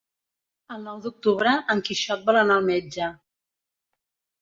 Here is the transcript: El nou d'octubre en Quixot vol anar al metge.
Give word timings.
El 0.75 0.81
nou 0.85 1.01
d'octubre 1.03 1.53
en 1.75 1.85
Quixot 1.91 2.27
vol 2.33 2.43
anar 2.43 2.59
al 2.59 2.69
metge. 2.73 3.15